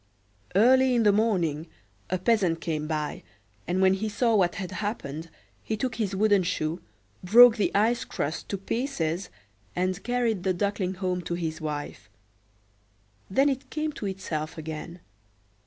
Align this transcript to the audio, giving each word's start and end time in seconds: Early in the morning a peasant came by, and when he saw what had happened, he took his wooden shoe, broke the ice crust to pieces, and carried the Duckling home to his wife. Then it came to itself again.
Early 0.55 0.95
in 0.95 1.03
the 1.03 1.11
morning 1.11 1.67
a 2.09 2.17
peasant 2.17 2.59
came 2.59 2.87
by, 2.87 3.21
and 3.67 3.83
when 3.83 3.93
he 3.93 4.09
saw 4.09 4.33
what 4.35 4.55
had 4.55 4.71
happened, 4.71 5.29
he 5.61 5.77
took 5.77 5.93
his 5.93 6.15
wooden 6.15 6.41
shoe, 6.41 6.81
broke 7.23 7.57
the 7.57 7.71
ice 7.75 8.03
crust 8.03 8.49
to 8.49 8.57
pieces, 8.57 9.29
and 9.75 10.01
carried 10.03 10.41
the 10.41 10.55
Duckling 10.55 10.95
home 10.95 11.21
to 11.21 11.35
his 11.35 11.61
wife. 11.61 12.09
Then 13.29 13.47
it 13.47 13.69
came 13.69 13.91
to 13.93 14.07
itself 14.07 14.57
again. 14.57 15.01